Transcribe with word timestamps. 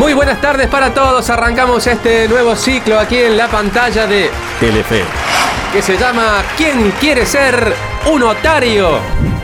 Muy 0.00 0.14
buenas 0.14 0.40
tardes 0.40 0.66
para 0.68 0.94
todos. 0.94 1.28
Arrancamos 1.28 1.86
este 1.86 2.26
nuevo 2.26 2.56
ciclo 2.56 2.98
aquí 2.98 3.18
en 3.18 3.36
la 3.36 3.48
pantalla 3.48 4.06
de 4.06 4.30
Telefe, 4.58 5.02
que 5.74 5.82
se 5.82 5.98
llama 5.98 6.42
¿Quién 6.56 6.90
quiere 6.92 7.26
ser 7.26 7.74
un 8.10 8.22
otario? 8.22 8.98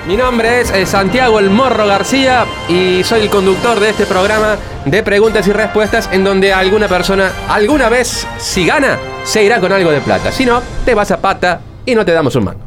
Mi 0.07 0.17
nombre 0.17 0.63
es 0.63 0.71
eh, 0.71 0.87
Santiago 0.87 1.41
El 1.41 1.51
Morro 1.51 1.87
García 1.87 2.47
y 2.71 3.05
soy 3.05 3.21
el 3.21 3.29
conductor 3.29 3.79
de 3.79 3.91
este 3.91 4.07
programa 4.07 4.57
de 4.87 5.03
preguntas 5.03 5.47
y 5.47 5.53
respuestas 5.53 6.09
en 6.11 6.25
donde 6.25 6.55
alguna 6.55 6.89
persona, 6.89 7.33
alguna 7.51 7.91
vez, 7.91 8.27
si 8.39 8.65
gana, 8.65 8.99
se 9.25 9.45
irá 9.45 9.61
con 9.61 9.75
algo 9.75 9.91
de 9.91 10.01
plata. 10.01 10.33
Si 10.33 10.47
no, 10.47 10.63
te 10.87 10.95
vas 10.95 11.11
a 11.11 11.19
pata 11.19 11.61
y 11.85 11.95
no 11.95 12.03
te 12.03 12.13
damos 12.13 12.35
un 12.35 12.45
mango. 12.45 12.61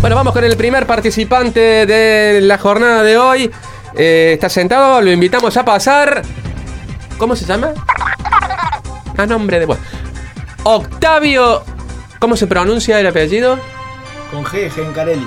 Bueno, 0.00 0.14
vamos 0.14 0.32
con 0.32 0.44
el 0.44 0.56
primer 0.56 0.86
participante 0.86 1.84
de 1.84 2.40
la 2.42 2.58
jornada 2.58 3.02
de 3.02 3.18
hoy. 3.18 3.50
Eh, 3.94 4.32
está 4.34 4.48
sentado, 4.48 5.00
lo 5.00 5.10
invitamos 5.10 5.56
a 5.56 5.64
pasar. 5.64 6.22
¿Cómo 7.18 7.36
se 7.36 7.44
llama? 7.44 7.72
A 9.16 9.26
nombre 9.26 9.58
de. 9.58 9.66
Bueno. 9.66 9.82
Octavio. 10.64 11.62
¿Cómo 12.18 12.36
se 12.36 12.46
pronuncia 12.46 13.00
el 13.00 13.06
apellido? 13.06 13.58
Con 14.30 14.44
G, 14.44 14.70
Gencarelli. 14.70 15.26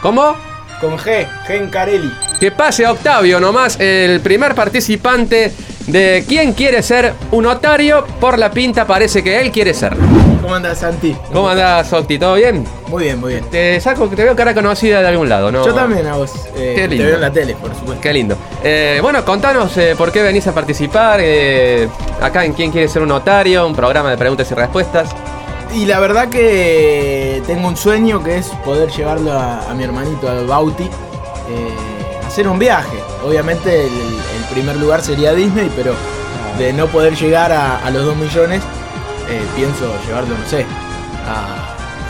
¿Cómo? 0.00 0.36
Con 0.80 0.96
G, 0.98 1.26
Gencarelli. 1.46 2.12
Que 2.38 2.50
pase 2.50 2.86
Octavio 2.86 3.40
nomás, 3.40 3.80
el 3.80 4.20
primer 4.20 4.54
participante 4.54 5.52
de 5.86 6.24
quién 6.28 6.52
quiere 6.52 6.82
ser 6.82 7.12
un 7.30 7.44
notario. 7.44 8.04
Por 8.20 8.38
la 8.38 8.50
pinta 8.50 8.86
parece 8.86 9.22
que 9.22 9.40
él 9.40 9.50
quiere 9.50 9.72
ser. 9.74 9.96
¿Cómo 10.42 10.54
andas, 10.54 10.78
Santi? 10.78 11.16
¿Cómo 11.32 11.48
andás, 11.48 11.92
Octi? 11.92 12.18
¿Todo 12.18 12.34
bien? 12.34 12.64
Muy 12.88 13.04
bien, 13.04 13.18
muy 13.20 13.32
bien. 13.32 13.44
Te 13.50 13.80
saco 13.80 14.06
te 14.08 14.22
veo 14.22 14.36
cara 14.36 14.54
conocida 14.54 15.00
de 15.00 15.08
algún 15.08 15.28
lado, 15.28 15.50
¿no? 15.50 15.66
Yo 15.66 15.74
también 15.74 16.06
a 16.06 16.14
vos. 16.16 16.30
eh, 16.54 16.72
Qué 16.76 16.82
Te 16.82 16.88
lindo. 16.88 17.04
veo 17.04 17.14
en 17.16 17.20
la 17.20 17.32
tele, 17.32 17.54
por 17.54 17.74
supuesto. 17.74 18.00
Qué 18.00 18.12
lindo. 18.12 18.36
Eh, 18.62 19.00
bueno, 19.02 19.24
contanos 19.24 19.76
eh, 19.76 19.94
por 19.98 20.12
qué 20.12 20.22
venís 20.22 20.46
a 20.46 20.52
participar 20.54 21.18
eh, 21.20 21.88
acá 22.20 22.44
en 22.44 22.52
Quién 22.52 22.70
quiere 22.70 22.86
ser 22.88 23.02
un 23.02 23.08
notario, 23.08 23.66
un 23.66 23.74
programa 23.74 24.10
de 24.10 24.16
preguntas 24.16 24.48
y 24.50 24.54
respuestas. 24.54 25.08
Y 25.74 25.84
la 25.86 25.98
verdad 25.98 26.28
que 26.28 27.42
tengo 27.46 27.66
un 27.66 27.76
sueño 27.76 28.22
que 28.22 28.38
es 28.38 28.46
poder 28.64 28.88
llevarlo 28.90 29.32
a, 29.32 29.68
a 29.68 29.74
mi 29.74 29.82
hermanito, 29.82 30.28
al 30.30 30.46
Bauti, 30.46 30.84
eh, 30.84 30.88
a 32.22 32.26
hacer 32.28 32.46
un 32.46 32.58
viaje. 32.58 32.96
Obviamente 33.24 33.86
el, 33.86 34.16
primer 34.50 34.76
lugar 34.76 35.02
sería 35.02 35.34
Disney, 35.34 35.70
pero 35.74 35.94
de 36.58 36.72
no 36.72 36.86
poder 36.86 37.16
llegar 37.16 37.52
a, 37.52 37.84
a 37.84 37.90
los 37.90 38.04
2 38.04 38.16
millones, 38.16 38.62
eh, 39.28 39.42
pienso 39.56 39.92
llevarlo, 40.06 40.36
no 40.38 40.48
sé, 40.48 40.64
a... 41.26 41.65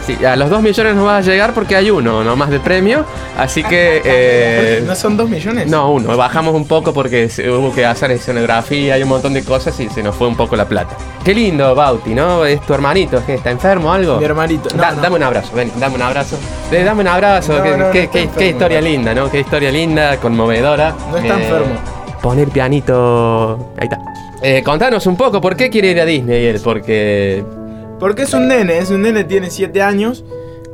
Sí, 0.07 0.25
a 0.25 0.37
los 0.37 0.49
2 0.49 0.63
millones 0.63 0.95
no 0.95 1.05
vas 1.05 1.27
a 1.27 1.31
llegar 1.31 1.53
porque 1.53 1.75
hay 1.75 1.91
uno 1.91 2.23
nomás 2.23 2.49
de 2.51 2.61
premio, 2.61 3.05
así 3.37 3.65
que... 3.65 4.01
eh, 4.05 4.85
¿No 4.87 4.95
son 4.95 5.17
2 5.17 5.29
millones? 5.29 5.67
no, 5.69 5.91
uno, 5.91 6.17
bajamos 6.17 6.55
un 6.55 6.69
poco 6.69 6.93
porque 6.95 7.29
hubo 7.49 7.75
que 7.75 7.85
hacer 7.85 8.13
escenografía 8.13 8.97
y 8.99 9.03
un 9.03 9.09
montón 9.09 9.35
de 9.35 9.43
cosas 9.43 9.79
y 9.81 9.89
se 9.89 10.05
nos 10.05 10.15
fue 10.15 10.29
un 10.29 10.37
poco 10.37 10.55
la 10.55 10.65
plata. 10.67 10.97
Qué 11.25 11.35
lindo, 11.35 11.75
Bauti, 11.75 12.15
¿no? 12.15 12.45
Es 12.47 12.61
tu 12.61 12.73
hermanito, 12.73 13.21
¿qué? 13.27 13.35
¿Está 13.35 13.51
enfermo 13.51 13.89
o 13.89 13.93
algo? 13.93 14.19
Mi 14.19 14.25
hermanito. 14.25 14.69
No, 14.77 14.81
Da- 14.83 14.93
no. 14.93 15.03
Dame 15.03 15.17
un 15.17 15.23
abrazo, 15.25 15.51
ven, 15.57 15.73
dame 15.81 15.97
un 15.97 16.03
abrazo. 16.03 16.39
Eh, 16.71 16.85
dame 16.85 17.01
un 17.01 17.09
abrazo, 17.09 17.55
No, 17.57 17.63
qué, 17.65 17.71
no, 17.71 17.77
no 17.79 17.91
qué- 17.91 18.03
está 18.05 18.13
qué- 18.13 18.19
enfermo, 18.23 18.39
qué 18.39 18.49
historia 18.51 18.81
linda, 18.81 19.13
¿no? 19.15 19.29
Qué 19.31 19.41
historia 19.41 19.73
linda, 19.73 20.19
conmovedora. 20.19 20.95
No 21.11 21.17
está 21.19 21.35
Eh, 21.37 21.43
enfermo. 21.43 21.75
Poner 22.23 22.49
pianito. 22.49 23.73
Ahí 23.77 23.89
está. 23.91 23.99
Eh, 24.43 24.63
contanos 24.63 25.05
un 25.07 25.17
poco, 25.17 25.41
¿por 25.41 25.57
qué 25.57 25.69
quiere 25.71 25.89
ir 25.91 26.01
a 26.01 26.05
Disney 26.05 26.45
él? 26.47 26.61
Porque 26.63 27.43
Porque 27.99 28.23
es 28.23 28.35
un 28.35 28.49
nene, 28.49 28.79
es 28.79 28.91
un 28.91 29.03
nene, 29.03 29.25
tiene 29.25 29.51
7 29.51 29.83
años. 29.83 30.25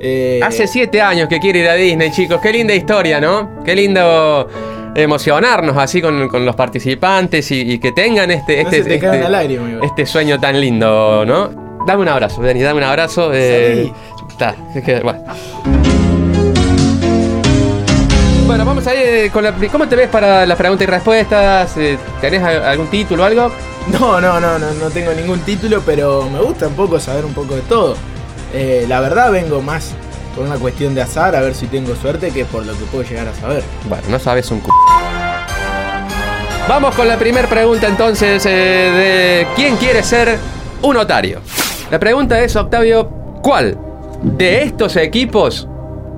eh, 0.00 0.40
hace 0.42 0.66
siete 0.66 1.00
años 1.00 1.28
que 1.28 1.38
quiere 1.38 1.60
ir 1.60 1.68
a 1.68 1.74
Disney, 1.74 2.10
chicos. 2.10 2.40
Qué 2.42 2.52
linda 2.52 2.74
historia, 2.74 3.20
¿no? 3.20 3.62
Qué 3.64 3.76
lindo 3.76 4.48
emocionarnos 4.96 5.76
así 5.76 6.02
con, 6.02 6.28
con 6.28 6.44
los 6.44 6.54
participantes 6.56 7.50
y, 7.52 7.60
y 7.72 7.78
que 7.78 7.92
tengan 7.92 8.30
este, 8.30 8.62
No 8.64 8.68
este, 8.70 8.82
te 8.82 8.94
este- 8.96 9.86
este 9.86 10.06
sueño 10.06 10.38
tan 10.40 10.60
lindo, 10.60 11.24
¿no? 11.24 11.50
Dame 11.86 12.02
un 12.02 12.08
abrazo, 12.08 12.42
Denis, 12.42 12.64
dame 12.64 12.78
un 12.78 12.84
abrazo. 12.84 13.30
eh, 13.32 13.92
está, 14.28 14.54
es 14.74 14.82
que, 14.84 15.00
bueno. 15.00 15.22
Bueno, 18.52 18.66
vamos 18.66 18.86
a 18.86 18.94
ir 18.94 19.00
eh, 19.06 19.30
con 19.32 19.42
la. 19.44 19.54
¿Cómo 19.72 19.88
te 19.88 19.96
ves 19.96 20.10
para 20.10 20.44
las 20.44 20.58
preguntas 20.58 20.86
y 20.86 20.90
respuestas? 20.90 21.74
Eh, 21.78 21.96
¿Tenés 22.20 22.42
al- 22.42 22.62
algún 22.62 22.86
título 22.88 23.22
o 23.22 23.26
algo? 23.26 23.50
No, 23.90 24.20
no, 24.20 24.38
no, 24.40 24.58
no, 24.58 24.74
no 24.74 24.90
tengo 24.90 25.10
ningún 25.14 25.40
título, 25.40 25.80
pero 25.86 26.28
me 26.30 26.38
gusta 26.38 26.68
un 26.68 26.74
poco 26.74 27.00
saber 27.00 27.24
un 27.24 27.32
poco 27.32 27.54
de 27.56 27.62
todo. 27.62 27.96
Eh, 28.52 28.84
la 28.86 29.00
verdad 29.00 29.32
vengo 29.32 29.62
más 29.62 29.92
por 30.36 30.44
una 30.44 30.56
cuestión 30.56 30.94
de 30.94 31.00
azar, 31.00 31.34
a 31.34 31.40
ver 31.40 31.54
si 31.54 31.66
tengo 31.66 31.96
suerte, 31.96 32.30
que 32.30 32.44
por 32.44 32.66
lo 32.66 32.74
que 32.74 32.84
puedo 32.84 33.04
llegar 33.04 33.26
a 33.26 33.34
saber. 33.34 33.62
Bueno, 33.88 34.04
no 34.10 34.18
sabes 34.18 34.50
un 34.50 34.60
c. 34.60 34.66
Vamos 36.68 36.94
con 36.94 37.08
la 37.08 37.16
primera 37.16 37.48
pregunta 37.48 37.88
entonces 37.88 38.44
eh, 38.44 38.50
de 38.50 39.46
¿quién 39.56 39.76
quiere 39.76 40.02
ser 40.02 40.38
un 40.82 40.94
notario? 40.94 41.40
La 41.90 41.98
pregunta 41.98 42.38
es, 42.38 42.54
Octavio, 42.54 43.08
¿cuál 43.42 43.78
de 44.22 44.62
estos 44.64 44.94
equipos 44.96 45.66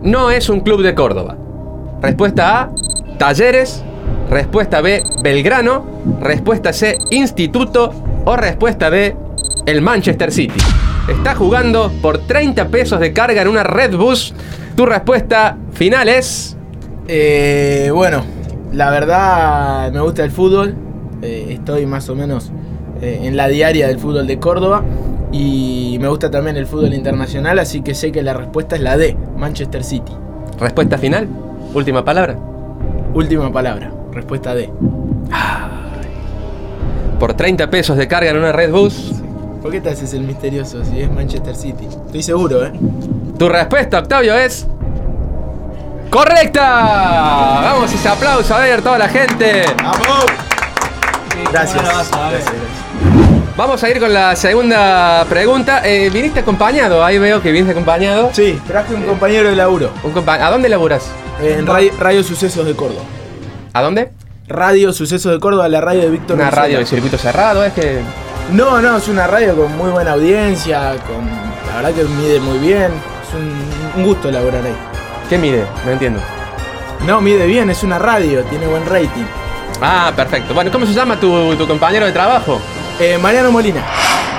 no 0.03 0.33
es 0.33 0.49
un 0.49 0.59
club 0.61 0.83
de 0.83 0.97
Córdoba? 0.97 1.37
Respuesta 2.01 2.63
A, 2.63 2.71
Talleres. 3.19 3.83
Respuesta 4.31 4.81
B, 4.81 5.03
Belgrano. 5.23 5.85
Respuesta 6.21 6.73
C, 6.73 6.99
Instituto. 7.11 7.93
O 8.25 8.37
respuesta 8.37 8.91
D, 8.91 9.17
el 9.67 9.83
Manchester 9.83 10.33
City. 10.33 10.59
Está 11.09 11.35
jugando 11.35 11.93
por 12.01 12.19
30 12.19 12.69
pesos 12.69 12.99
de 13.01 13.13
carga 13.13 13.43
en 13.43 13.49
una 13.49 13.63
Red 13.63 13.97
Bus. 13.97 14.35
Tu 14.77 14.87
respuesta 14.87 15.57
final 15.73 16.09
es... 16.09 16.57
Eh, 17.07 17.91
bueno, 17.93 18.25
la 18.73 18.89
verdad 18.91 19.93
me 19.93 20.01
gusta 20.01 20.25
el 20.25 20.31
fútbol. 20.31 20.75
eh, 21.21 21.49
estoy 21.51 21.85
más 21.85 22.09
o 22.09 22.15
menos 22.15 22.51
eh, 23.03 23.21
en 23.25 23.37
la 23.37 23.49
diaria 23.49 23.87
del 23.89 23.99
fútbol 23.99 24.27
de 24.27 24.39
Córdoba. 24.39 24.83
Y 25.31 25.99
me 26.01 26.09
gusta 26.09 26.31
también 26.31 26.57
el 26.57 26.67
fútbol 26.67 26.95
internacional, 26.95 27.59
así 27.59 27.83
que 27.83 27.95
sé 27.95 28.13
que 28.13 28.23
la 28.23 28.33
respuesta 28.35 28.77
es 28.77 28.83
la 28.83 28.97
D, 28.97 29.17
Manchester 29.37 29.83
City. 29.85 30.13
Respuesta 30.59 30.97
final. 30.97 31.29
Última 31.75 32.05
palabra. 32.05 32.37
Última 33.13 33.53
palabra, 33.53 33.91
respuesta 34.13 34.55
D. 34.55 34.71
Por 37.19 37.35
30 37.35 37.71
pesos 37.71 37.97
de 37.97 38.09
carga 38.09 38.31
en 38.31 38.39
una 38.39 38.53
Red 38.53 38.71
Bus. 38.73 39.13
¿Por 39.63 39.71
qué 39.71 39.81
te 39.81 39.91
haces 39.91 40.13
el 40.15 40.23
misterioso 40.23 40.85
si 40.85 41.01
es 41.01 41.11
Manchester 41.11 41.55
City? 41.57 41.87
Estoy 42.07 42.23
seguro, 42.23 42.65
¿eh? 42.67 42.73
Tu 43.39 43.49
respuesta, 43.49 43.99
Octavio, 44.01 44.35
es. 44.37 44.67
¡Correcta! 46.11 46.63
Vamos, 47.63 47.93
ese 47.93 48.09
aplauso 48.09 48.55
a 48.55 48.61
ver, 48.61 48.83
toda 48.83 48.99
la 48.99 49.09
gente. 49.09 49.65
¡Vamos! 49.83 50.27
Gracias. 51.51 51.83
Vamos 53.57 53.83
a 53.83 53.89
ir 53.91 54.01
con 54.01 54.13
la 54.13 54.37
segunda 54.37 55.25
pregunta. 55.29 55.81
Eh, 55.85 56.11
viniste 56.13 56.41
acompañado, 56.41 57.05
ahí 57.05 57.19
veo 57.19 57.41
que 57.41 57.51
viniste 57.53 57.73
acompañado. 57.73 58.31
Sí, 58.33 58.61
traje 58.67 58.95
un 58.95 59.03
compañero 59.03 59.49
de 59.49 59.57
laburo 59.57 59.91
Un 60.03 60.13
compa- 60.13 60.41
¿A 60.41 60.51
dónde 60.51 60.69
laburas? 60.69 61.09
En 61.43 61.67
Radio, 61.67 61.93
Radio 61.99 62.23
Sucesos 62.23 62.65
de 62.67 62.75
Córdoba. 62.75 63.03
¿A 63.73 63.83
dónde? 63.83 64.11
Radio 64.47 64.93
Sucesos 64.93 65.33
de 65.33 65.41
Córdoba, 65.41 65.69
la 65.69 65.81
radio 65.81 66.03
de 66.03 66.11
Víctor 66.11 66.37
Una 66.37 66.51
radio 66.51 66.79
de 66.79 66.87
circuito 66.87 67.19
cerrado, 67.19 67.65
es 67.65 67.73
que. 67.73 68.01
No, 68.53 68.81
no, 68.81 68.99
es 68.99 69.09
una 69.09 69.27
radio 69.27 69.57
con 69.57 69.77
muy 69.77 69.91
buena 69.91 70.13
audiencia, 70.13 70.95
con 71.07 71.27
la 71.69 71.77
verdad 71.77 71.93
que 71.93 72.05
mide 72.05 72.41
muy 72.41 72.59
bien. 72.59 72.93
Es 73.27 73.35
un, 73.35 74.01
un 74.01 74.07
gusto 74.07 74.31
laburar 74.31 74.65
ahí. 74.65 74.77
¿Qué 75.31 75.39
mide? 75.39 75.65
No 75.87 75.93
entiendo. 75.93 76.21
No, 77.07 77.21
mide 77.21 77.47
bien, 77.47 77.71
es 77.71 77.83
una 77.83 77.99
radio, 77.99 78.43
tiene 78.45 78.67
buen 78.67 78.85
rating. 78.87 79.25
Ah, 79.81 80.13
perfecto. 80.15 80.55
Bueno, 80.55 80.71
¿cómo 80.71 80.87
se 80.87 80.93
llama 80.93 81.19
tu, 81.19 81.55
tu 81.57 81.67
compañero 81.67 82.07
de 82.07 82.13
trabajo? 82.13 82.61
Eh, 83.01 83.19
Mariano 83.21 83.51
Molina. 83.51 83.83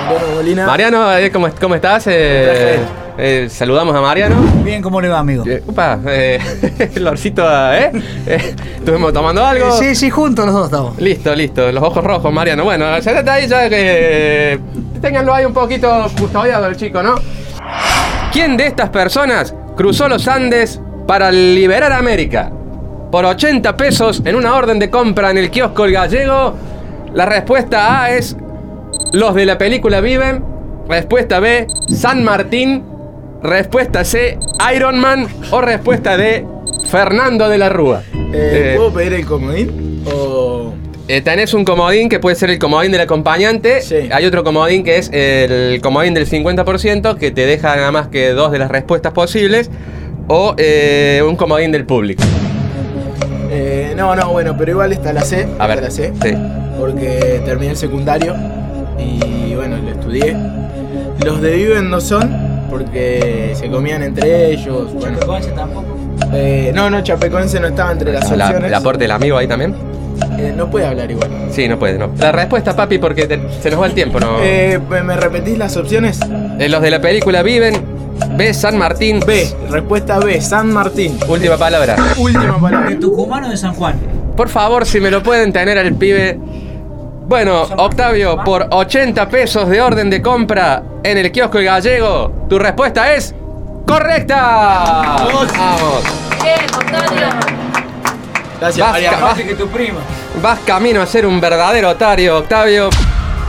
Mariano 0.08 0.34
Molina. 0.34 0.66
Mariano, 0.66 1.16
eh, 1.16 1.30
¿cómo, 1.30 1.48
cómo 1.60 1.74
estás? 1.74 2.04
Eh, 2.06 2.78
eh, 3.18 3.48
saludamos 3.50 3.94
a 3.94 4.00
Mariano. 4.00 4.36
Bien, 4.64 4.82
¿cómo 4.82 5.00
le 5.00 5.08
va, 5.08 5.20
amigo? 5.20 5.44
Eh, 5.46 5.62
upa, 5.66 5.98
eh, 6.06 6.38
Lorcito, 6.96 7.44
¿eh? 7.72 7.90
eh 8.26 8.54
¿Estuvimos 8.78 9.12
tomando 9.12 9.44
algo? 9.44 9.72
Sí, 9.72 9.94
sí, 9.94 10.10
juntos 10.10 10.44
los 10.46 10.54
dos 10.54 10.64
estamos. 10.66 11.00
Listo, 11.00 11.34
listo. 11.34 11.72
Los 11.72 11.82
ojos 11.82 12.04
rojos, 12.04 12.32
Mariano. 12.32 12.64
Bueno, 12.64 12.98
ya 12.98 13.12
está 13.12 13.32
ahí, 13.34 13.46
ya 13.48 13.68
que. 13.68 14.58
Ténganlo 15.00 15.34
ahí 15.34 15.44
un 15.44 15.52
poquito 15.52 16.06
custodiado 16.18 16.66
el 16.66 16.76
chico, 16.76 17.02
¿no? 17.02 17.14
¿Quién 18.32 18.56
de 18.56 18.66
estas 18.66 18.90
personas 18.90 19.54
cruzó 19.76 20.08
los 20.08 20.28
Andes 20.28 20.80
para 21.06 21.30
liberar 21.30 21.92
América? 21.92 22.50
Por 23.10 23.24
80 23.24 23.76
pesos 23.76 24.22
en 24.24 24.34
una 24.34 24.54
orden 24.54 24.78
de 24.78 24.90
compra 24.90 25.30
en 25.30 25.38
el 25.38 25.50
kiosco 25.50 25.84
El 25.84 25.92
Gallego. 25.92 26.54
La 27.14 27.24
respuesta 27.24 28.02
A 28.02 28.10
es 28.10 28.36
los 29.12 29.34
de 29.34 29.46
la 29.46 29.56
película 29.56 30.00
Viven. 30.00 30.44
Respuesta 30.88 31.40
B, 31.40 31.66
San 31.88 32.22
Martín. 32.22 32.95
Respuesta 33.46 34.04
C, 34.04 34.38
Iron 34.74 34.98
Man. 34.98 35.26
O 35.52 35.60
respuesta 35.60 36.16
D, 36.16 36.44
Fernando 36.90 37.48
de 37.48 37.58
la 37.58 37.68
Rúa. 37.68 38.02
Eh, 38.12 38.72
Eh, 38.72 38.72
¿Puedo 38.76 38.92
pedir 38.92 39.12
el 39.14 39.24
comodín? 39.24 40.02
O. 40.12 40.74
eh, 41.08 41.20
tenés 41.20 41.54
un 41.54 41.64
comodín 41.64 42.08
que 42.08 42.18
puede 42.18 42.34
ser 42.36 42.50
el 42.50 42.58
comodín 42.58 42.90
del 42.92 43.00
acompañante. 43.02 43.80
Sí. 43.82 44.08
Hay 44.12 44.26
otro 44.26 44.42
comodín 44.44 44.82
que 44.84 44.98
es 44.98 45.10
el 45.12 45.80
comodín 45.80 46.12
del 46.14 46.26
50% 46.28 47.16
que 47.16 47.30
te 47.30 47.46
deja 47.46 47.76
nada 47.76 47.92
más 47.92 48.08
que 48.08 48.30
dos 48.30 48.50
de 48.52 48.58
las 48.58 48.70
respuestas 48.70 49.12
posibles. 49.12 49.70
O 50.28 50.54
eh, 50.58 51.22
un 51.26 51.36
comodín 51.36 51.70
del 51.70 51.84
público. 51.86 52.24
Eh, 53.50 53.94
no, 53.96 54.14
no, 54.16 54.32
bueno, 54.32 54.56
pero 54.58 54.72
igual 54.72 54.92
está 54.92 55.12
la 55.12 55.22
C. 55.22 55.46
A 55.60 55.66
ver. 55.68 55.82
la 55.82 55.90
C. 55.90 56.12
Sí. 56.20 56.34
Porque 56.78 57.40
terminé 57.44 57.70
el 57.72 57.76
secundario 57.76 58.34
y 58.98 59.54
bueno, 59.54 59.76
lo 59.76 59.90
estudié. 59.92 60.36
Los 61.24 61.40
de 61.40 61.54
Viven 61.54 61.88
no 61.90 62.00
son 62.00 62.45
porque 62.80 63.52
se 63.54 63.70
comían 63.70 64.02
entre 64.02 64.50
ellos. 64.52 64.92
Bueno, 64.92 65.18
eh, 66.32 66.72
no, 66.74 66.90
no, 66.90 67.02
Chapecoense 67.02 67.58
no 67.60 67.68
estaba 67.68 67.92
entre 67.92 68.12
las 68.12 68.30
La- 68.32 68.46
opciones. 68.46 68.68
el 68.68 68.74
aporte 68.74 69.04
del 69.04 69.10
amigo 69.12 69.36
ahí 69.38 69.46
también. 69.46 69.74
Eh, 70.38 70.52
no 70.56 70.70
puede 70.70 70.86
hablar 70.86 71.10
igual. 71.10 71.30
Sí, 71.50 71.68
no 71.68 71.78
puede, 71.78 71.98
no. 71.98 72.10
La 72.18 72.32
respuesta, 72.32 72.74
papi, 72.74 72.98
porque 72.98 73.26
te- 73.26 73.40
se 73.62 73.70
nos 73.70 73.80
va 73.80 73.86
el 73.86 73.92
tiempo, 73.94 74.18
¿no? 74.20 74.38
Eh, 74.42 74.78
¿me- 74.90 75.02
¿Me 75.02 75.16
repetís 75.16 75.56
las 75.58 75.76
opciones? 75.76 76.18
Eh, 76.58 76.68
los 76.68 76.80
de 76.82 76.90
la 76.90 77.00
película 77.00 77.42
viven. 77.42 77.96
B. 78.34 78.52
San 78.54 78.78
Martín. 78.78 79.20
B, 79.26 79.46
respuesta 79.70 80.18
B, 80.18 80.40
San 80.40 80.72
Martín. 80.72 81.18
Última 81.28 81.56
palabra. 81.58 81.96
Última 82.18 82.58
palabra. 82.58 82.88
¿De 82.90 82.96
Tucumán 82.96 83.44
o 83.44 83.50
de 83.50 83.56
San 83.58 83.74
Juan? 83.74 83.94
Por 84.36 84.48
favor, 84.48 84.86
si 84.86 85.00
me 85.00 85.10
lo 85.10 85.22
pueden 85.22 85.52
tener 85.52 85.76
al 85.78 85.94
pibe. 85.94 86.38
Bueno, 87.26 87.62
Octavio, 87.76 88.38
por 88.44 88.68
80 88.70 89.28
pesos 89.28 89.68
de 89.68 89.80
orden 89.80 90.08
de 90.10 90.22
compra 90.22 90.82
en 91.02 91.18
el 91.18 91.32
kiosco 91.32 91.58
Gallego, 91.58 92.30
tu 92.48 92.56
respuesta 92.58 93.12
es 93.14 93.34
correcta. 93.86 95.16
Vamos. 95.24 96.04
Bien, 96.42 96.60
Octavio. 96.72 97.26
Gracias, 98.60 98.92
Vas, 98.92 99.20
vas- 99.20 99.42
que 99.42 99.54
tu 99.54 99.66
prima. 99.68 99.98
vas 100.40 100.58
camino 100.60 101.02
a 101.02 101.06
ser 101.06 101.26
un 101.26 101.40
verdadero 101.40 101.90
otario, 101.90 102.38
Octavio. 102.38 102.90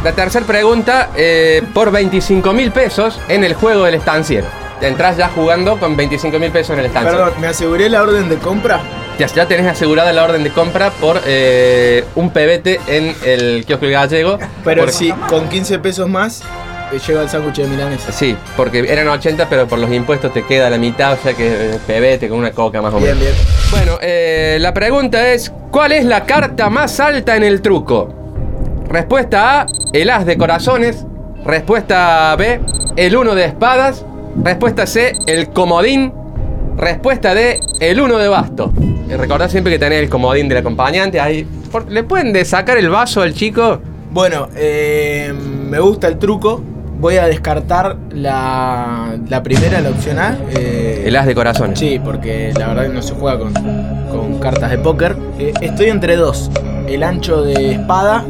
La 0.04 0.12
tercera 0.12 0.46
pregunta, 0.46 1.10
eh, 1.16 1.62
por 1.74 1.92
25 1.92 2.54
mil 2.54 2.72
pesos 2.72 3.20
en 3.28 3.44
el 3.44 3.54
juego 3.54 3.84
del 3.84 3.96
estanciero. 3.96 4.48
Entrás 4.82 5.18
ya 5.18 5.30
jugando 5.30 5.80
con 5.80 5.96
25 5.96 6.38
mil 6.40 6.52
pesos 6.52 6.72
en 6.74 6.80
el 6.80 6.86
estanciero. 6.88 7.26
Perdón, 7.26 7.42
¿me 7.42 7.48
aseguré 7.48 7.90
la 7.90 8.02
orden 8.04 8.28
de 8.30 8.38
compra? 8.38 8.80
Ya, 9.20 9.26
ya 9.28 9.48
tenés 9.48 9.66
asegurada 9.66 10.14
la 10.14 10.24
orden 10.24 10.44
de 10.44 10.52
compra 10.52 10.92
por 10.92 11.22
eh, 11.26 12.04
un 12.16 12.30
pebete 12.30 12.80
en 12.88 13.16
el 13.26 13.66
kiosco 13.66 13.88
Gallego. 13.88 14.38
Pero 14.64 14.88
sí, 14.90 15.12
con 15.28 15.50
15 15.50 15.80
pesos 15.80 16.08
más 16.08 16.44
eh, 16.94 17.00
lleva 17.08 17.24
el 17.24 17.30
sándwich 17.30 17.56
de 17.58 17.68
milanesa. 17.68 18.12
Sí, 18.12 18.38
porque 18.56 18.80
eran 18.88 19.08
80, 19.08 19.50
pero 19.50 19.68
por 19.68 19.80
los 19.80 19.92
impuestos 19.92 20.32
te 20.34 20.46
queda 20.46 20.70
la 20.70 20.78
mitad, 20.78 21.14
o 21.14 21.18
sea 21.18 21.34
que 21.34 21.48
eh, 21.48 21.80
pebete 21.88 22.30
con 22.30 22.38
una 22.38 22.52
coca 22.52 22.80
más 22.82 22.94
o 22.94 22.98
Bien, 23.00 23.18
menos. 23.18 23.34
bien. 23.34 23.48
Bueno, 23.72 23.98
eh, 24.02 24.58
la 24.62 24.72
pregunta 24.74 25.28
es, 25.34 25.52
¿cuál 25.72 25.94
es 25.94 26.06
la 26.06 26.24
carta 26.26 26.70
más 26.70 27.00
alta 27.00 27.36
en 27.36 27.44
el 27.44 27.62
truco? 27.64 28.14
Respuesta 28.88 29.62
A, 29.62 29.66
el 29.94 30.12
as 30.12 30.26
de 30.28 30.38
corazones. 30.38 31.06
Respuesta 31.44 32.36
B, 32.36 32.60
el 32.96 33.18
1 33.18 33.34
de 33.34 33.46
espadas. 33.46 34.06
Respuesta 34.44 34.86
C, 34.86 35.16
el 35.26 35.50
comodín. 35.50 36.14
Respuesta 36.78 37.34
D, 37.34 37.60
el 37.80 38.00
1 38.00 38.18
de 38.20 38.28
basto. 38.28 38.72
Y 39.10 39.14
recordad 39.16 39.50
siempre 39.50 39.72
que 39.74 39.80
tenés 39.80 40.02
el 40.04 40.10
comodín 40.10 40.48
del 40.50 40.58
acompañante. 40.60 41.20
Ahí, 41.20 41.46
por- 41.72 41.90
¿Le 41.92 42.04
pueden 42.04 42.34
de 42.34 42.44
sacar 42.46 42.78
el 42.78 42.90
vaso 42.90 43.22
al 43.22 43.34
chico? 43.34 43.80
Bueno, 44.12 44.50
eh, 44.56 45.34
me 45.34 45.80
gusta 45.80 46.08
el 46.08 46.18
truco. 46.18 46.62
Voy 47.00 47.18
a 47.18 47.28
descartar 47.28 47.96
la, 48.12 49.16
la 49.30 49.44
primera, 49.44 49.80
la 49.82 49.90
opción 49.90 50.18
A. 50.18 50.38
eh, 50.56 51.04
El 51.06 51.16
as 51.16 51.26
de 51.28 51.36
corazones. 51.36 51.78
Sí, 51.78 52.00
porque 52.04 52.52
la 52.58 52.68
verdad 52.70 52.88
que 52.88 52.94
no 52.94 53.02
se 53.04 53.14
juega 53.14 53.38
con, 53.38 53.54
con 54.10 54.40
cartas 54.40 54.72
de 54.72 54.80
póker. 54.80 55.16
Eh, 55.38 55.54
estoy 55.62 55.88
entre 55.90 56.16
dos. 56.16 56.50
El 56.88 57.04
ancho 57.04 57.44
de 57.44 57.74
espada 57.74 58.26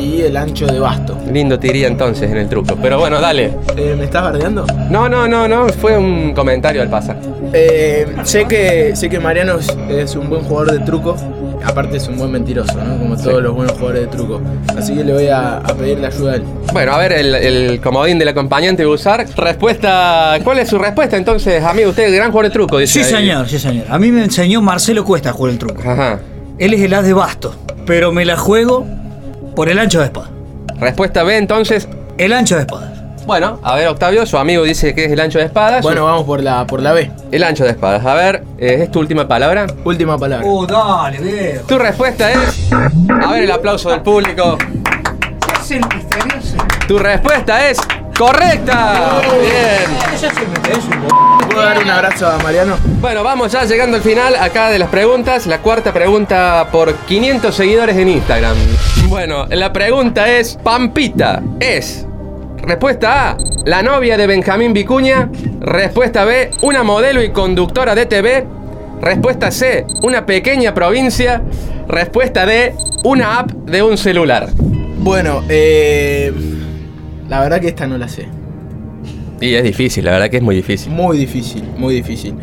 y 0.00 0.22
el 0.22 0.36
ancho 0.36 0.66
de 0.66 0.80
basto. 0.80 1.16
Lindo 1.30 1.58
te 1.58 1.68
iría 1.68 1.86
entonces 1.86 2.30
en 2.30 2.38
el 2.38 2.48
truco. 2.48 2.76
Pero 2.80 2.98
bueno, 2.98 3.20
dale. 3.20 3.52
Eh, 3.76 3.94
¿Me 3.96 4.04
estás 4.04 4.22
bardeando? 4.22 4.66
No, 4.90 5.08
no, 5.08 5.28
no, 5.28 5.46
no, 5.46 5.68
fue 5.68 5.96
un 5.96 6.32
comentario 6.32 6.82
al 6.82 6.88
pasar. 6.88 7.16
Eh, 7.52 8.06
sé, 8.24 8.46
que, 8.46 8.94
sé 8.94 9.08
que 9.10 9.18
Mariano 9.20 9.58
es, 9.88 10.16
un 10.16 10.28
buen 10.28 10.42
jugador 10.42 10.72
de 10.72 10.78
truco. 10.80 11.16
Aparte 11.62 11.98
es 11.98 12.08
un 12.08 12.16
buen 12.16 12.30
mentiroso, 12.30 12.72
¿no? 12.82 12.98
Como 12.98 13.16
todos 13.18 13.42
los 13.42 13.54
buenos 13.54 13.72
jugadores 13.74 14.02
de 14.02 14.06
truco. 14.08 14.40
Así 14.76 14.94
que 14.94 15.04
le 15.04 15.12
voy 15.12 15.26
a, 15.26 15.58
a 15.58 15.74
pedir 15.74 15.98
la 15.98 16.08
ayuda 16.08 16.32
a 16.32 16.36
él. 16.36 16.42
Bueno, 16.72 16.92
a 16.92 16.98
ver, 16.98 17.12
el, 17.12 17.34
el 17.34 17.80
comodín 17.82 18.18
del 18.18 18.28
acompañante 18.28 18.82
voy 18.84 18.92
a 18.92 18.94
usar. 18.94 19.26
Respuesta. 19.36 20.38
¿Cuál 20.42 20.60
es 20.60 20.70
su 20.70 20.78
respuesta 20.78 21.18
entonces, 21.18 21.62
amigo? 21.62 21.90
Usted 21.90 22.04
es 22.04 22.14
gran 22.14 22.30
jugador 22.30 22.50
de 22.50 22.54
truco, 22.54 22.78
dice. 22.78 23.04
Sí, 23.04 23.14
ahí. 23.14 23.22
señor, 23.22 23.46
sí, 23.48 23.58
señor. 23.58 23.84
A 23.90 23.98
mí 23.98 24.10
me 24.10 24.24
enseñó 24.24 24.62
Marcelo 24.62 25.04
Cuesta 25.04 25.30
a 25.30 25.32
jugar 25.34 25.52
el 25.52 25.58
truco. 25.58 25.82
Ajá. 25.82 26.20
Él 26.58 26.72
es 26.72 26.80
el 26.80 26.94
as 26.94 27.04
de 27.04 27.12
basto, 27.12 27.54
pero 27.84 28.10
me 28.12 28.24
la 28.24 28.36
juego 28.36 28.86
por 29.54 29.68
el 29.68 29.78
ancho 29.78 30.00
de 30.00 30.06
espada. 30.06 30.28
Respuesta 30.78 31.22
B, 31.22 31.36
entonces. 31.36 31.88
El 32.18 32.32
ancho 32.32 32.56
de 32.56 32.62
espadas. 32.62 32.90
Bueno, 33.26 33.60
a 33.62 33.76
ver, 33.76 33.88
Octavio, 33.88 34.26
su 34.26 34.38
amigo 34.38 34.64
dice 34.64 34.94
que 34.94 35.04
es 35.04 35.12
el 35.12 35.20
ancho 35.20 35.38
de 35.38 35.44
espadas. 35.44 35.82
Bueno, 35.82 36.04
vamos 36.04 36.24
por 36.24 36.42
la, 36.42 36.66
por 36.66 36.82
la 36.82 36.92
B. 36.92 37.10
El 37.30 37.44
ancho 37.44 37.64
de 37.64 37.70
espadas. 37.70 38.04
A 38.04 38.14
ver, 38.14 38.44
eh, 38.58 38.80
¿es 38.82 38.90
tu 38.90 38.98
última 38.98 39.28
palabra? 39.28 39.66
Última 39.84 40.18
palabra. 40.18 40.46
Oh, 40.48 40.66
dale, 40.66 41.18
viejo. 41.18 41.66
Tu 41.66 41.78
respuesta 41.78 42.32
es. 42.32 42.72
A 42.72 43.32
ver, 43.32 43.44
el 43.44 43.50
aplauso 43.50 43.90
del 43.90 44.00
público. 44.00 44.58
Es 45.60 45.70
el 45.70 45.80
misterioso. 45.86 46.56
Tu 46.88 46.98
respuesta 46.98 47.68
es. 47.68 47.78
¡Correcta! 48.18 49.20
Bien. 49.40 50.14
Ese 50.14 50.26
es 50.26 50.36
el 50.36 50.48
misterioso. 50.48 51.39
¿Puedo 51.50 51.64
dar 51.64 51.82
un 51.82 51.90
abrazo 51.90 52.28
a 52.28 52.38
Mariano? 52.38 52.76
Bueno, 53.00 53.24
vamos 53.24 53.50
ya 53.50 53.64
llegando 53.64 53.96
al 53.96 54.02
final 54.04 54.36
acá 54.36 54.70
de 54.70 54.78
las 54.78 54.88
preguntas. 54.88 55.48
La 55.48 55.58
cuarta 55.58 55.92
pregunta 55.92 56.68
por 56.70 56.94
500 56.94 57.52
seguidores 57.52 57.96
en 57.96 58.08
Instagram. 58.08 58.56
Bueno, 59.08 59.46
la 59.46 59.72
pregunta 59.72 60.30
es, 60.30 60.56
Pampita 60.62 61.42
es, 61.58 62.06
respuesta 62.58 63.30
A, 63.30 63.36
la 63.64 63.82
novia 63.82 64.16
de 64.16 64.28
Benjamín 64.28 64.72
Vicuña. 64.72 65.28
Respuesta 65.60 66.24
B, 66.24 66.52
una 66.62 66.84
modelo 66.84 67.20
y 67.20 67.30
conductora 67.30 67.96
de 67.96 68.06
TV. 68.06 68.46
Respuesta 69.00 69.50
C, 69.50 69.86
una 70.02 70.24
pequeña 70.24 70.72
provincia. 70.72 71.42
Respuesta 71.88 72.46
D, 72.46 72.76
una 73.02 73.40
app 73.40 73.50
de 73.50 73.82
un 73.82 73.98
celular. 73.98 74.50
Bueno, 74.54 75.42
eh, 75.48 76.32
la 77.28 77.40
verdad 77.40 77.60
que 77.60 77.68
esta 77.68 77.88
no 77.88 77.98
la 77.98 78.06
sé. 78.06 78.39
Y 79.40 79.54
es 79.54 79.64
difícil, 79.64 80.04
la 80.04 80.12
verdad 80.12 80.28
que 80.28 80.36
es 80.36 80.42
muy 80.42 80.54
difícil. 80.54 80.92
Muy 80.92 81.16
difícil, 81.16 81.64
muy 81.76 81.94
difícil. 81.94 82.34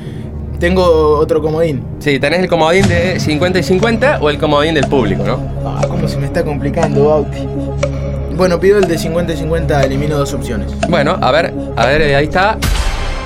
Tengo 0.60 1.20
otro 1.20 1.42
comodín. 1.42 1.84
Sí, 2.00 2.20
tenés 2.20 2.40
el 2.40 2.48
comodín 2.48 2.88
de 2.88 3.20
50 3.20 3.60
y 3.60 3.64
50 3.64 4.20
o 4.20 4.30
el 4.32 4.40
comodín 4.40 4.74
del 4.74 4.88
público, 4.88 5.24
¿no? 5.24 5.40
Ah, 5.64 5.86
cómo 5.88 6.08
se 6.08 6.18
me 6.18 6.26
está 6.26 6.44
complicando, 6.44 7.10
Bauti. 7.10 7.48
Bueno, 8.36 8.60
pido 8.60 8.80
el 8.80 8.88
de 8.88 8.98
50 8.98 9.34
y 9.34 9.38
50, 9.38 9.84
elimino 9.84 10.18
dos 10.18 10.34
opciones. 10.34 10.72
Bueno, 10.90 11.18
a 11.22 11.32
ver, 11.32 11.54
a 11.76 11.86
ver, 11.86 12.02
eh, 12.02 12.16
ahí 12.16 12.26
está. 12.26 12.58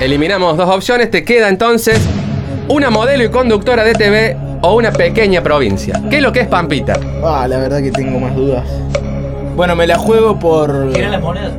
Eliminamos 0.00 0.58
dos 0.58 0.68
opciones. 0.68 1.10
Te 1.10 1.24
queda 1.24 1.48
entonces 1.48 2.00
una 2.68 2.90
modelo 2.90 3.24
y 3.24 3.30
conductora 3.30 3.84
de 3.84 3.94
TV 3.94 4.36
o 4.60 4.76
una 4.76 4.92
pequeña 4.92 5.42
provincia. 5.42 6.02
¿Qué 6.10 6.16
es 6.16 6.22
lo 6.22 6.32
que 6.32 6.40
es 6.40 6.48
Pampita? 6.48 6.98
Ah, 7.24 7.46
la 7.48 7.58
verdad 7.58 7.82
que 7.82 7.90
tengo 7.90 8.18
más 8.20 8.34
dudas. 8.34 8.64
Bueno, 9.56 9.74
me 9.74 9.86
la 9.86 9.96
juego 9.96 10.38
por. 10.38 10.92
¿Qué 10.92 11.00
era 11.00 11.10
la 11.10 11.18
moneda? 11.18 11.50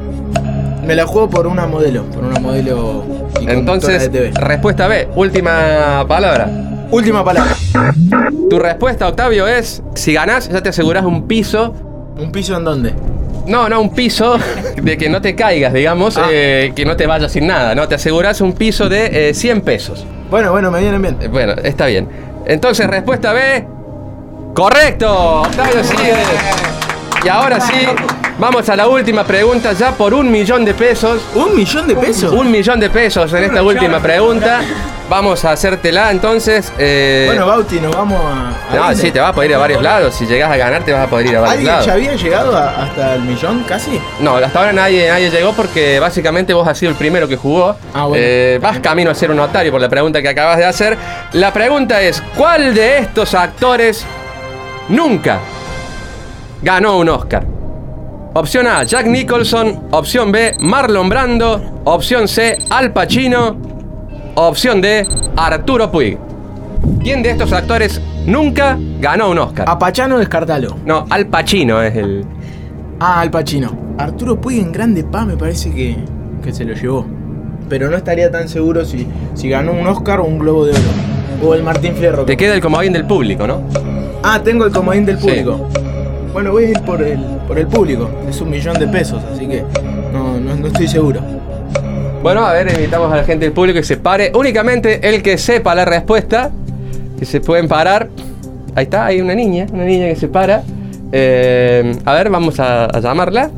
Me 0.85 0.95
la 0.95 1.05
juego 1.07 1.29
por 1.29 1.47
una 1.47 1.65
modelo. 1.65 2.03
Por 2.05 2.23
una 2.25 2.39
modelo 2.39 3.05
y 3.41 3.49
Entonces, 3.49 4.11
de 4.11 4.31
TV. 4.31 4.31
respuesta 4.39 4.87
B, 4.87 5.07
última 5.15 6.05
palabra. 6.07 6.49
Última 6.91 7.23
palabra. 7.23 7.55
Tu 8.49 8.59
respuesta, 8.59 9.07
Octavio, 9.07 9.47
es: 9.47 9.81
si 9.95 10.13
ganás, 10.13 10.49
ya 10.49 10.61
te 10.61 10.69
asegurás 10.69 11.03
un 11.05 11.27
piso. 11.27 11.73
¿Un 12.19 12.31
piso 12.31 12.55
en 12.57 12.63
dónde? 12.63 12.93
No, 13.47 13.67
no, 13.67 13.81
un 13.81 13.89
piso 13.93 14.37
de 14.81 14.97
que 14.97 15.09
no 15.09 15.21
te 15.21 15.35
caigas, 15.35 15.73
digamos, 15.73 16.17
Ah. 16.17 16.27
eh, 16.29 16.71
que 16.75 16.85
no 16.85 16.95
te 16.95 17.07
vayas 17.07 17.31
sin 17.31 17.47
nada, 17.47 17.73
¿no? 17.75 17.87
Te 17.87 17.95
asegurás 17.95 18.41
un 18.41 18.53
piso 18.53 18.89
de 18.89 19.29
eh, 19.29 19.33
100 19.33 19.61
pesos. 19.61 20.05
Bueno, 20.29 20.51
bueno, 20.51 20.69
me 20.69 20.79
vienen 20.81 21.01
bien. 21.01 21.17
Eh, 21.21 21.27
Bueno, 21.27 21.53
está 21.63 21.85
bien. 21.87 22.07
Entonces, 22.45 22.85
respuesta 22.87 23.33
B. 23.33 23.65
Correcto. 24.53 25.41
Octavio 25.41 25.83
sigue. 25.83 26.13
Y 27.25 27.27
ahora 27.29 27.59
sí, 27.59 27.73
vamos 28.39 28.67
a 28.69 28.75
la 28.75 28.87
última 28.87 29.23
pregunta 29.23 29.73
ya 29.73 29.91
por 29.91 30.13
un 30.13 30.31
millón 30.31 30.65
de 30.65 30.73
pesos. 30.73 31.21
¿Un 31.35 31.55
millón 31.55 31.87
de 31.87 31.95
pesos? 31.95 32.31
Un 32.31 32.49
millón 32.51 32.79
de 32.79 32.89
pesos 32.89 33.31
en 33.33 33.43
esta 33.43 33.61
última 33.63 33.99
pregunta. 33.99 34.61
Vamos 35.09 35.43
a 35.45 35.51
hacértela 35.51 36.11
entonces. 36.11 36.71
eh, 36.79 37.25
Bueno, 37.27 37.45
Bauti, 37.45 37.79
nos 37.79 37.95
vamos 37.95 38.19
a. 38.23 38.73
a 38.87 38.91
no, 38.91 38.95
sí, 38.95 39.11
te 39.11 39.19
vas 39.19 39.29
a 39.29 39.33
poder 39.33 39.51
ir 39.51 39.55
a 39.55 39.59
varios 39.59 39.83
lados. 39.83 40.15
Si 40.15 40.25
llegas 40.25 40.49
a 40.49 40.55
ganar, 40.57 40.83
te 40.83 40.93
vas 40.93 41.05
a 41.05 41.09
poder 41.09 41.27
ir 41.27 41.35
a 41.37 41.41
varios 41.41 41.53
¿Alguien 41.57 41.71
lados. 41.71 41.85
ya 41.85 41.93
había 41.93 42.15
llegado 42.15 42.57
a- 42.57 42.83
hasta 42.83 43.15
el 43.15 43.21
millón 43.23 43.63
casi? 43.67 43.99
No, 44.21 44.37
hasta 44.37 44.57
ahora 44.59 44.73
nadie, 44.73 45.09
nadie 45.09 45.29
llegó 45.29 45.51
porque 45.53 45.99
básicamente 45.99 46.53
vos 46.53 46.67
has 46.67 46.77
sido 46.77 46.89
el 46.89 46.95
primero 46.97 47.27
que 47.27 47.35
jugó. 47.35 47.75
Ah, 47.93 48.05
bueno. 48.05 48.15
Eh, 48.17 48.59
vas 48.61 48.79
camino 48.79 49.11
a 49.11 49.15
ser 49.15 49.29
un 49.29 49.37
notario 49.37 49.71
por 49.73 49.81
la 49.81 49.89
pregunta 49.89 50.21
que 50.21 50.29
acabas 50.29 50.57
de 50.57 50.65
hacer. 50.65 50.97
La 51.33 51.51
pregunta 51.51 52.01
es, 52.01 52.23
¿cuál 52.35 52.73
de 52.73 52.99
estos 52.99 53.33
actores 53.35 54.05
nunca 54.87 55.39
ganó 56.61 56.97
un 56.97 57.09
Oscar? 57.09 57.45
Opción 58.35 58.65
A, 58.67 58.83
Jack 58.83 59.05
Nicholson. 59.05 59.79
Opción 59.91 60.31
B, 60.31 60.55
Marlon 60.59 61.07
Brando. 61.09 61.81
Opción 61.83 62.27
C, 62.27 62.57
Al 62.69 62.91
Pacino. 62.91 63.55
Opción 64.35 64.81
D, 64.81 65.05
Arturo 65.35 65.91
Puig. 65.91 66.17
¿Quién 67.03 67.21
de 67.21 67.31
estos 67.31 67.53
actores 67.53 68.01
nunca 68.25 68.77
ganó 68.99 69.29
un 69.29 69.37
Oscar? 69.39 69.69
A 69.69 69.77
Pachano 69.77 70.17
descartalo. 70.17 70.75
No, 70.85 71.05
Al 71.09 71.27
Pacino 71.27 71.81
es 71.81 71.95
el... 71.95 72.25
Ah, 72.99 73.21
Al 73.21 73.29
Pacino. 73.29 73.71
Arturo 73.99 74.41
Puig 74.41 74.59
en 74.59 74.71
Grande 74.71 75.03
Pa 75.03 75.23
me 75.25 75.37
parece 75.37 75.71
que, 75.71 75.95
que 76.43 76.51
se 76.51 76.65
lo 76.65 76.73
llevó. 76.73 77.05
Pero 77.69 77.89
no 77.89 77.97
estaría 77.97 78.31
tan 78.31 78.49
seguro 78.49 78.83
si, 78.83 79.07
si 79.35 79.47
ganó 79.49 79.73
un 79.73 79.85
Oscar 79.85 80.19
o 80.21 80.25
un 80.25 80.39
Globo 80.39 80.65
de 80.65 80.71
Oro. 80.71 80.81
O 81.43 81.53
el 81.53 81.61
Martín 81.61 81.93
Fierro. 81.95 82.25
Te 82.25 82.35
queda 82.35 82.55
el 82.55 82.61
comodín 82.61 82.93
del 82.93 83.05
público, 83.05 83.45
¿no? 83.45 83.61
Ah, 84.23 84.41
tengo 84.43 84.65
el 84.65 84.71
comodín 84.71 85.05
del 85.05 85.19
Sí. 85.19 85.27
Bueno, 86.33 86.51
voy 86.51 86.65
a 86.65 86.69
ir 86.69 86.81
por 86.81 87.01
el, 87.01 87.19
por 87.47 87.59
el 87.59 87.67
público. 87.67 88.09
Es 88.27 88.41
un 88.41 88.49
millón 88.49 88.77
de 88.79 88.87
pesos, 88.87 89.21
así 89.31 89.47
que 89.47 89.63
no, 90.11 90.39
no, 90.39 90.55
no 90.55 90.67
estoy 90.67 90.87
seguro. 90.87 91.21
Bueno, 92.23 92.45
a 92.45 92.53
ver, 92.53 92.71
invitamos 92.73 93.11
a 93.13 93.17
la 93.17 93.23
gente 93.23 93.45
del 93.45 93.53
público 93.53 93.77
que 93.79 93.85
se 93.85 93.97
pare. 93.97 94.31
Únicamente 94.33 95.07
el 95.07 95.21
que 95.21 95.37
sepa 95.37 95.75
la 95.75 95.85
respuesta, 95.85 96.49
que 97.19 97.25
se 97.25 97.39
pueden 97.39 97.67
parar. 97.67 98.09
Ahí 98.75 98.85
está, 98.85 99.05
hay 99.05 99.21
una 99.21 99.35
niña, 99.35 99.67
una 99.71 99.83
niña 99.83 100.07
que 100.07 100.15
se 100.15 100.27
para. 100.27 100.63
Eh, 101.11 101.95
a 102.03 102.13
ver, 102.13 102.29
vamos 102.31 102.59
a, 102.59 102.85
a 102.85 102.99
llamarla. 102.99 103.51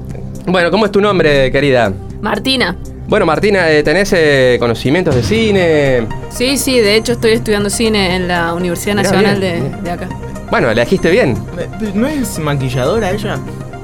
Bueno, 0.45 0.69
¿cómo 0.69 0.85
es 0.85 0.91
tu 0.91 0.99
nombre, 0.99 1.49
querida? 1.51 1.93
Martina. 2.21 2.75
Bueno, 3.07 3.25
Martina, 3.25 3.69
eh, 3.69 3.83
¿tenés 3.83 4.11
eh, 4.13 4.57
conocimientos 4.59 5.15
de 5.15 5.23
cine? 5.23 6.07
Sí, 6.29 6.57
sí, 6.57 6.79
de 6.79 6.95
hecho 6.95 7.13
estoy 7.13 7.31
estudiando 7.33 7.69
cine 7.69 8.15
en 8.15 8.27
la 8.27 8.53
Universidad 8.53 8.95
Mirá, 8.95 9.09
Nacional 9.11 9.39
bien, 9.39 9.71
de, 9.71 9.81
de 9.81 9.91
acá. 9.91 10.09
Bueno, 10.49 10.69
elegiste 10.69 11.09
bien. 11.09 11.35
Me- 11.55 11.91
¿No 11.93 12.07
es 12.07 12.39
maquilladora 12.39 13.11
ella? 13.11 13.37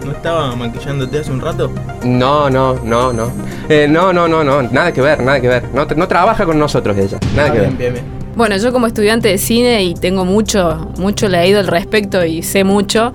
¿No 0.06 0.12
estaba 0.12 0.56
maquillándote 0.56 1.20
hace 1.20 1.32
un 1.32 1.42
rato? 1.42 1.72
No, 2.04 2.50
no, 2.50 2.76
no, 2.84 3.14
no. 3.14 3.32
Eh, 3.70 3.88
no, 3.90 4.12
no, 4.14 4.28
no, 4.28 4.44
no. 4.44 4.62
Nada 4.64 4.92
que 4.92 5.02
ver, 5.02 5.22
nada 5.24 5.40
que 5.40 5.48
ver. 5.48 5.64
No, 5.74 5.86
no 5.86 6.08
trabaja 6.08 6.46
con 6.46 6.58
nosotros 6.58 6.98
ella. 6.98 7.20
Nada 7.36 7.50
Ah, 7.50 7.52
que 7.54 7.60
ver. 7.60 7.68
bien, 7.68 7.78
bien, 7.78 7.94
bien. 7.94 8.06
Bueno, 8.36 8.56
yo 8.58 8.72
como 8.72 8.88
estudiante 8.88 9.28
de 9.28 9.38
cine 9.38 9.84
y 9.84 9.94
tengo 9.94 10.24
mucho, 10.26 10.90
mucho 10.98 11.28
leído 11.28 11.60
al 11.60 11.68
respecto 11.68 12.24
y 12.26 12.42
sé 12.44 12.64
mucho, 12.64 13.12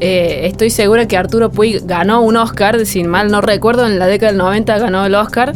eh, 0.00 0.40
estoy 0.44 0.70
segura 0.70 1.06
que 1.06 1.16
Arturo 1.16 1.50
Puig 1.50 1.82
ganó 1.86 2.22
un 2.22 2.36
Oscar, 2.36 2.84
sin 2.86 3.06
mal 3.06 3.30
no 3.30 3.40
recuerdo, 3.42 3.86
en 3.86 3.98
la 3.98 4.06
década 4.06 4.32
del 4.32 4.38
90 4.38 4.78
ganó 4.78 5.04
el 5.04 5.14
Oscar, 5.14 5.52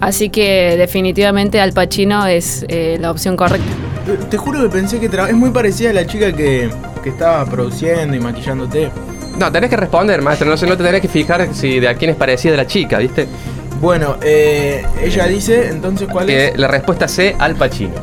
así 0.00 0.30
que 0.30 0.74
definitivamente 0.78 1.60
Al 1.60 1.72
Pacino 1.74 2.26
es 2.26 2.64
eh, 2.68 2.96
la 2.98 3.10
opción 3.10 3.36
correcta. 3.36 3.70
Eh, 4.08 4.18
Te 4.30 4.36
juro 4.36 4.62
que 4.62 4.68
pensé 4.68 4.98
que 5.00 5.06
es 5.06 5.34
muy 5.34 5.50
parecida 5.50 5.90
a 5.90 5.92
la 5.92 6.06
chica 6.06 6.32
que, 6.32 6.70
que 7.02 7.08
estaba 7.10 7.44
produciendo 7.46 8.16
y 8.16 8.20
maquillándote. 8.20 8.90
No, 9.38 9.50
tenés 9.52 9.68
que 9.70 9.76
responder, 9.76 10.22
maestro. 10.22 10.48
No, 10.48 10.56
sé, 10.56 10.66
no 10.66 10.76
te 10.76 10.84
tenés 10.84 11.00
que 11.00 11.08
fijar 11.08 11.48
si 11.52 11.78
de 11.80 11.88
a 11.88 11.94
quién 11.94 12.10
es 12.10 12.16
parecida 12.16 12.52
de 12.52 12.56
la 12.58 12.66
chica, 12.66 12.98
¿viste? 12.98 13.26
Bueno, 13.80 14.16
eh, 14.22 14.84
ella 15.02 15.26
dice, 15.26 15.68
entonces, 15.68 16.08
¿cuál 16.10 16.26
Que 16.26 16.48
es? 16.48 16.56
la 16.58 16.68
respuesta 16.68 17.06
C, 17.08 17.36
Al 17.38 17.54
Pacino. 17.56 17.94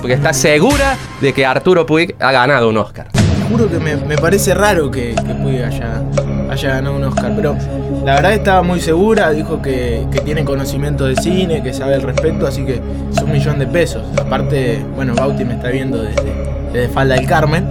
Porque 0.00 0.14
está 0.14 0.32
segura 0.32 0.96
de 1.20 1.32
que 1.32 1.44
Arturo 1.46 1.84
Puig 1.86 2.14
ha 2.20 2.30
ganado 2.32 2.68
un 2.68 2.76
Oscar. 2.76 3.08
Te 3.12 3.20
juro 3.50 3.68
que 3.68 3.78
me, 3.80 3.96
me 3.96 4.16
parece 4.16 4.54
raro 4.54 4.90
que, 4.90 5.14
que 5.14 5.34
Puig 5.34 5.62
haya, 5.62 6.02
haya 6.52 6.68
ganado 6.70 6.96
un 6.96 7.04
Oscar, 7.04 7.32
pero 7.34 7.56
la 8.04 8.14
verdad 8.14 8.34
estaba 8.34 8.62
muy 8.62 8.80
segura, 8.80 9.30
dijo 9.30 9.60
que, 9.62 10.06
que 10.10 10.20
tiene 10.20 10.44
conocimiento 10.44 11.06
de 11.06 11.16
cine, 11.16 11.62
que 11.62 11.72
sabe 11.72 11.94
al 11.94 12.02
respecto, 12.02 12.46
así 12.46 12.64
que 12.64 12.80
es 13.10 13.22
un 13.22 13.32
millón 13.32 13.58
de 13.58 13.66
pesos. 13.66 14.02
Aparte, 14.18 14.84
bueno, 14.94 15.14
Bauti 15.14 15.44
me 15.44 15.54
está 15.54 15.68
viendo 15.68 16.02
desde, 16.02 16.32
desde 16.72 16.88
Falda 16.88 17.14
del 17.14 17.26
Carmen 17.26 17.66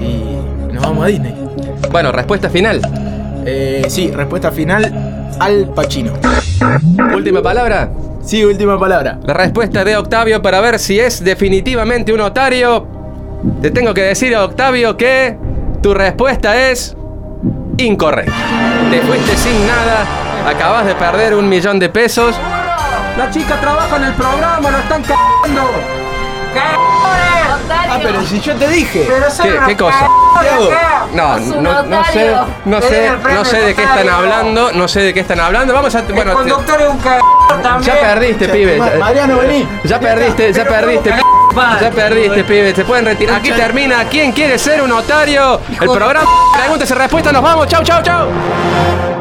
y 0.00 0.72
nos 0.74 0.82
vamos 0.82 1.04
a 1.04 1.08
Disney. 1.08 1.34
Bueno, 1.90 2.12
respuesta 2.12 2.50
final. 2.50 2.80
Eh, 3.46 3.86
sí, 3.88 4.10
respuesta 4.10 4.50
final, 4.50 5.30
Al 5.38 5.70
Pacino. 5.74 6.12
Última 7.14 7.42
palabra. 7.42 7.90
Sí, 8.22 8.44
última 8.44 8.78
palabra. 8.78 9.18
La 9.24 9.32
respuesta 9.32 9.84
de 9.84 9.96
Octavio 9.96 10.42
para 10.42 10.60
ver 10.60 10.78
si 10.78 10.98
es 10.98 11.22
definitivamente 11.24 12.12
un 12.12 12.20
otario. 12.20 12.86
Te 13.62 13.70
tengo 13.70 13.94
que 13.94 14.02
decir 14.02 14.34
a 14.34 14.44
Octavio 14.44 14.96
que 14.96 15.36
tu 15.80 15.94
respuesta 15.94 16.70
es 16.70 16.96
incorrecta. 17.78 18.32
Te 18.90 19.00
fuiste 19.00 19.36
sin 19.36 19.66
nada, 19.66 20.04
acabas 20.48 20.86
de 20.86 20.94
perder 20.94 21.34
un 21.34 21.48
millón 21.48 21.78
de 21.78 21.88
pesos. 21.88 22.34
La 23.16 23.30
chica 23.30 23.56
trabaja 23.60 23.96
en 23.96 24.04
el 24.04 24.14
programa, 24.14 24.70
lo 24.70 24.78
están 24.78 25.02
cagando. 25.02 25.70
Ah, 27.90 27.98
pero 28.02 28.22
si 28.24 28.40
yo 28.40 28.54
te 28.54 28.68
dije. 28.68 29.08
¿Qué, 29.42 29.58
qué 29.66 29.76
cosa? 29.76 30.08
No, 31.14 31.38
no, 31.38 31.82
no 31.84 32.04
sé, 32.04 32.36
no 32.64 32.80
sé, 32.82 33.10
no 33.34 33.44
sé 33.44 33.60
de 33.60 33.74
qué 33.74 33.82
están 33.82 34.08
hablando, 34.08 34.72
no 34.72 34.88
sé 34.88 35.00
de 35.00 35.14
qué 35.14 35.20
están 35.20 35.40
hablando. 35.40 35.72
Vamos 35.74 35.94
a, 35.94 36.02
bueno, 36.02 36.34
conductor 36.34 36.80
es 36.80 36.88
un 36.88 37.00
c 37.00 37.08
también. 37.62 37.82
ya 37.96 38.00
perdiste, 38.00 38.48
pibe. 38.48 38.76
Ma- 38.78 38.90
Mariano, 38.98 39.38
vení. 39.38 39.66
Ya 39.84 39.98
perdiste, 39.98 40.52
ya 40.52 40.64
perdiste. 40.64 41.14
Ya 41.80 41.90
perdiste, 41.90 42.44
pibe. 42.44 42.74
Se 42.74 42.84
pueden 42.84 43.04
retirar. 43.04 43.36
Aquí 43.36 43.50
termina. 43.50 44.04
¿Quién 44.04 44.32
quiere 44.32 44.58
ser 44.58 44.82
un 44.82 44.88
notario? 44.88 45.60
El 45.80 45.88
programa 45.88 46.28
Preguntas 46.56 46.90
y 46.90 46.94
respuestas. 46.94 47.32
Nos 47.32 47.42
vamos. 47.42 47.66
Chau, 47.68 47.82
chau, 47.82 48.02
chau. 48.02 49.17